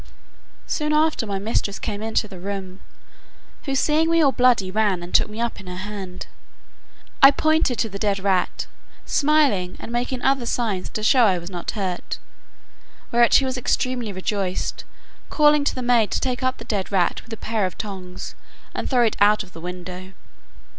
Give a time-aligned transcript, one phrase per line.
[0.65, 2.79] Soon after my mistress came into the room,
[3.65, 6.25] who seeing me all bloody, ran and took me up in her hand.
[7.21, 8.65] I pointed to the dead rat,
[9.05, 12.17] smiling, and making other signs to show I was not hurt;
[13.11, 14.85] whereat she was extremely rejoiced,
[15.29, 18.33] calling the maid to take up the dead rat with a pair of tongs,
[18.73, 20.13] and throw it out of the window.